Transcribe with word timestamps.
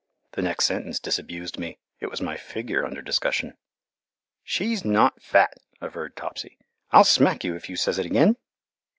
The 0.31 0.41
next 0.41 0.65
sentence 0.65 0.99
disabused 0.99 1.59
me 1.59 1.77
it 1.99 2.09
was 2.09 2.21
my 2.23 2.35
figure 2.35 2.83
under 2.83 3.03
discussion. 3.03 3.55
"She's 4.43 4.83
not 4.83 5.21
fat!" 5.21 5.59
averred 5.79 6.15
Topsy. 6.15 6.57
"I'll 6.89 7.03
smack 7.03 7.43
you 7.43 7.53
if 7.55 7.69
you 7.69 7.75
says 7.75 7.99
it 7.99 8.07
again." 8.07 8.37